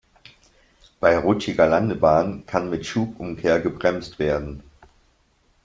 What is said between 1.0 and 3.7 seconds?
rutschiger Landebahn kann mit Schubumkehr